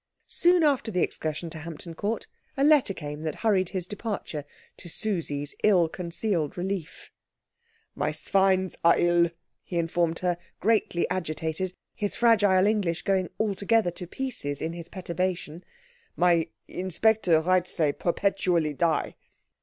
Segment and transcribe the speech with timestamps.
[0.25, 2.25] Soon after the excursion to Hampton Court
[2.57, 4.45] a letter came that hurried his departure,
[4.77, 7.11] to Susie's ill concealed relief.
[7.93, 9.29] "My swines are ill,"
[9.63, 15.63] he informed her, greatly agitated, his fragile English going altogether to pieces in his perturbation;
[16.15, 19.13] "my inspector writes they perpetually die.